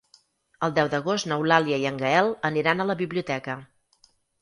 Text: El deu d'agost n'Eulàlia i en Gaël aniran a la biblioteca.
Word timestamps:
El 0.67 0.73
deu 0.77 0.89
d'agost 0.93 1.29
n'Eulàlia 1.33 1.79
i 1.85 1.87
en 1.91 2.01
Gaël 2.01 2.33
aniran 2.53 2.81
a 2.81 2.91
la 2.93 2.99
biblioteca. 3.07 3.63